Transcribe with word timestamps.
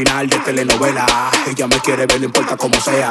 final 0.00 0.26
de 0.26 0.38
telenovela. 0.38 1.06
Ella 1.46 1.66
me 1.66 1.78
quiere 1.80 2.06
ver, 2.06 2.18
no 2.20 2.26
importa 2.26 2.56
cómo 2.56 2.80
sea, 2.80 3.10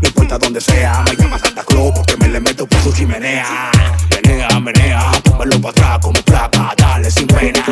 no 0.00 0.08
importa 0.08 0.38
dónde 0.38 0.60
sea. 0.60 1.02
Me 1.04 1.16
llama 1.16 1.38
Santa 1.38 1.64
Claus 1.64 1.92
porque 1.92 2.16
me 2.18 2.28
le 2.28 2.40
meto 2.40 2.66
por 2.66 2.80
su 2.82 2.92
chimenea. 2.92 3.70
Menea, 4.10 4.60
menea, 4.60 5.10
póngalo 5.24 5.60
para 5.60 5.70
atrás 5.70 5.98
como 6.00 6.22
placa, 6.22 6.72
dale 6.76 7.10
sin 7.10 7.26
pena. 7.26 7.64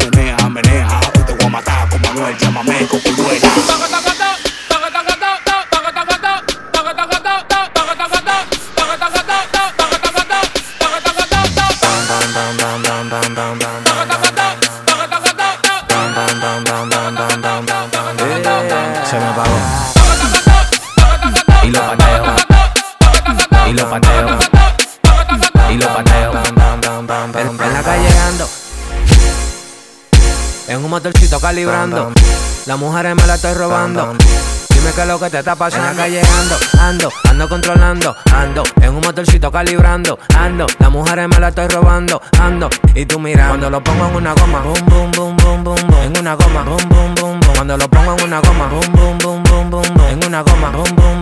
Menea, 0.00 0.36
menea, 0.50 1.00
hoy 1.16 1.24
te 1.24 1.32
voy 1.32 1.46
a 1.46 1.48
matar 1.48 1.88
con 1.88 2.02
Manuel, 2.02 2.36
llámame 2.38 2.86
con 2.86 3.00
duela. 3.16 3.48
bam 13.12 13.34
bam 13.34 13.61
librando. 31.52 32.12
La 32.66 32.76
mujer 32.76 33.14
me 33.14 33.26
la 33.26 33.34
estoy 33.34 33.54
robando. 33.54 34.14
Dime 34.70 34.92
qué 34.94 35.02
es 35.02 35.06
lo 35.06 35.20
que 35.20 35.30
te 35.30 35.38
está 35.38 35.54
pasando. 35.54 35.90
En 35.90 35.96
la 35.96 36.02
calle 36.02 36.20
ando, 36.20 36.56
ando, 36.80 37.12
ando 37.28 37.48
controlando, 37.48 38.16
ando. 38.32 38.62
En 38.80 38.94
un 38.94 39.00
motorcito 39.00 39.50
calibrando, 39.50 40.18
ando. 40.36 40.66
La 40.78 40.88
mujer 40.88 41.28
me 41.28 41.38
la 41.38 41.48
estoy 41.48 41.68
robando, 41.68 42.20
ando. 42.40 42.68
Y 42.94 43.06
tú 43.06 43.18
mira, 43.18 43.48
cuando 43.48 43.70
lo 43.70 43.82
pongo 43.82 44.06
en 44.06 44.16
una 44.16 44.32
goma, 44.34 44.60
boom, 44.60 44.86
boom, 44.86 45.10
boom, 45.12 45.36
boom, 45.36 45.64
boom, 45.64 45.86
boom. 45.86 46.02
En 46.02 46.18
una 46.18 46.34
goma, 46.34 46.62
boom, 46.62 46.88
boom, 46.88 47.14
boom, 47.14 47.40
boom. 47.40 47.54
Cuando 47.54 47.76
lo 47.76 47.88
pongo 47.88 48.16
en 48.16 48.24
una 48.24 48.40
goma, 48.40 48.66
boom, 48.68 48.92
boom, 48.92 49.18
boom, 49.18 49.42
boom, 49.44 49.70
boom, 49.70 49.94
boom. 49.94 50.08
En 50.08 50.24
una 50.24 50.42
goma, 50.42 50.70
boom, 50.70 50.96
boom. 50.96 51.21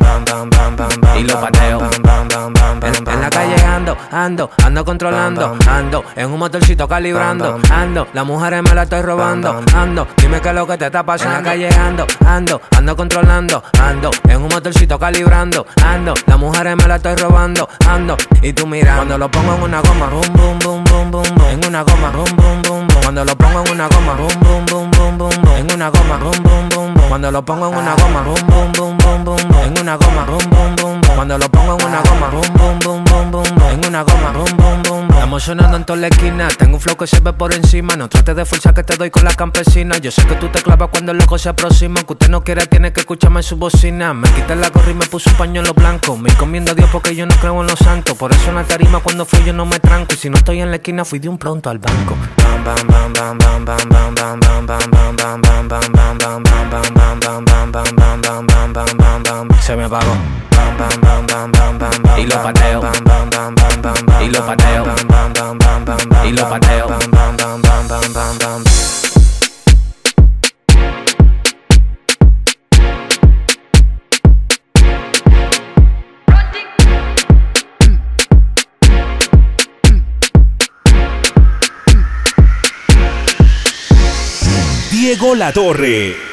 Y 1.17 1.23
lo 1.23 1.39
pateo. 1.39 1.79
En, 3.21 3.25
la 3.25 3.29
calle 3.29 3.63
ando, 3.63 3.95
ando, 4.11 4.49
ando 4.65 4.83
controlando, 4.83 5.55
ando, 5.67 6.03
en 6.15 6.31
un 6.31 6.39
motorcito 6.39 6.87
calibrando, 6.87 7.59
ando, 7.69 8.07
las 8.13 8.25
mujeres 8.25 8.63
me 8.63 8.73
la 8.73 8.81
estoy 8.83 9.03
robando, 9.03 9.61
ando, 9.75 10.07
dime 10.17 10.41
qué 10.41 10.49
es 10.49 10.55
lo 10.55 10.65
que 10.65 10.75
te 10.75 10.87
está 10.87 11.03
pasando. 11.03 11.37
En 11.37 11.43
la 11.43 11.49
calle 11.51 11.69
ando, 11.69 12.07
ando, 12.25 12.61
ando 12.75 12.95
controlando, 12.95 13.63
ando, 13.79 14.09
en 14.27 14.41
un 14.41 14.47
motorcito 14.47 14.97
calibrando, 14.97 15.67
ando, 15.85 16.15
las 16.25 16.39
mujeres 16.39 16.75
me 16.75 16.87
la 16.87 16.95
estoy 16.95 17.15
robando, 17.15 17.69
ando, 17.87 18.17
y 18.41 18.53
tú 18.53 18.65
mira, 18.65 18.95
cuando 18.95 19.19
lo 19.19 19.29
pongo 19.29 19.53
en 19.53 19.63
una 19.63 19.81
goma, 19.81 20.07
boom, 20.07 20.33
boom, 20.33 20.59
boom, 20.59 20.83
boom, 20.83 21.11
boom, 21.11 21.35
boom, 21.35 21.49
en 21.51 21.65
una 21.67 21.83
goma, 21.83 22.09
boom, 22.09 22.35
boom, 22.35 22.61
boom, 22.63 22.87
boom, 22.87 23.01
cuando 23.03 23.23
lo 23.23 23.35
pongo 23.35 23.63
en 23.63 23.71
una 23.71 23.87
goma, 23.87 24.13
boom, 24.13 24.29
boom, 24.41 24.65
boom, 24.65 24.91
boom, 24.91 25.17
boom, 25.17 25.41
boom, 25.41 25.57
en 25.57 25.71
una 25.71 25.89
goma, 25.89 26.17
boom, 26.17 26.43
boom, 26.43 26.69
boom, 26.69 26.93
boom, 26.95 27.07
cuando 27.07 27.29
lo 27.31 27.45
pongo 27.45 27.67
en 27.67 27.77
una 27.77 27.93
goma, 27.93 28.21
boom, 28.23 28.47
boom, 28.47 28.71
boom, 28.73 28.97
boom, 28.97 29.23
boom, 29.25 29.37
boom, 29.47 29.63
en 29.63 29.79
una 29.79 29.95
goma, 29.95 30.25
boom, 30.25 30.49
boom, 30.49 30.75
boom, 30.75 31.01
boom, 31.01 31.15
cuando 31.15 31.37
lo 31.37 31.49
pongo 31.49 31.77
en 31.77 31.85
una 31.85 32.01
goma, 32.01 32.27
boom, 32.29 32.53
boom, 32.53 32.60
una 33.91 34.03
goma, 34.03 34.31
boom, 34.31 34.45
boom, 34.55 34.83
boom, 34.83 35.07
boom. 35.07 35.09
Estamos 35.11 35.43
sonando 35.43 35.75
en 35.75 35.83
toda 35.83 35.99
la 35.99 36.07
esquina, 36.07 36.47
tengo 36.47 36.75
un 36.75 36.81
flow 36.81 36.95
que 36.95 37.07
se 37.07 37.19
ve 37.19 37.33
por 37.33 37.53
encima, 37.53 37.97
no 37.97 38.07
trates 38.07 38.37
de 38.37 38.45
fuerza 38.45 38.73
que 38.73 38.83
te 38.83 38.95
doy 38.95 39.09
con 39.09 39.25
la 39.25 39.33
campesina. 39.33 39.97
Yo 39.97 40.11
sé 40.11 40.25
que 40.25 40.35
tú 40.35 40.47
te 40.47 40.61
clavas 40.61 40.87
cuando 40.89 41.11
el 41.11 41.17
loco 41.17 41.37
se 41.37 41.49
aproxima, 41.49 42.01
que 42.03 42.13
usted 42.13 42.29
no 42.29 42.41
quiere, 42.41 42.65
tiene 42.67 42.93
que 42.93 43.01
escucharme 43.01 43.41
en 43.41 43.43
su 43.43 43.57
bocina. 43.57 44.13
Me 44.13 44.29
quité 44.29 44.55
la 44.55 44.69
gorra 44.69 44.91
y 44.91 44.93
me 44.93 45.05
puse 45.07 45.29
un 45.29 45.35
pañuelo 45.35 45.73
blanco, 45.73 46.15
me 46.15 46.33
comiendo 46.35 46.71
a 46.71 46.75
Dios 46.75 46.89
porque 46.89 47.13
yo 47.13 47.25
no 47.25 47.35
creo 47.35 47.59
en 47.59 47.67
los 47.67 47.79
santos. 47.79 48.17
Por 48.17 48.31
eso 48.31 48.47
en 48.47 48.55
la 48.55 48.63
tarima 48.63 48.99
cuando 48.99 49.25
fui 49.25 49.43
yo 49.43 49.51
no 49.51 49.65
me 49.65 49.77
tranco, 49.79 50.13
y 50.13 50.17
si 50.17 50.29
no 50.29 50.37
estoy 50.37 50.61
en 50.61 50.69
la 50.69 50.77
esquina 50.77 51.03
fui 51.03 51.19
de 51.19 51.27
un 51.27 51.37
pronto 51.37 51.69
al 51.69 51.79
banco. 51.79 52.15
Se 59.59 59.75
me 59.75 59.83
apagó. 59.83 60.15
Y 62.17 62.25
lo 62.25 62.41
pateo. 62.41 63.10
Lo 64.41 64.47
pateo. 64.47 64.83
Y 66.25 66.31
lo 66.31 66.49
pateo. 66.49 66.87
Diego 84.89 85.35
La 85.35 85.53
Torre. 85.53 86.30